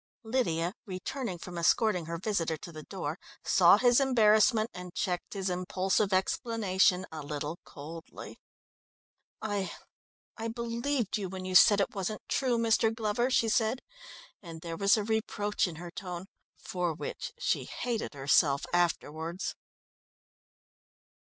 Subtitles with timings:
[0.23, 5.47] Lydia, returning from escorting her visitor to the door, saw his embarrassment and checked his
[5.47, 8.39] impulsive explanation a little coldly.
[9.43, 9.71] "I
[10.35, 12.91] I believed you when you said it wasn't true, Mr.
[12.91, 13.83] Glover," she said,
[14.41, 16.25] and there was a reproach in her tone
[16.57, 19.53] for which she hated herself afterwards.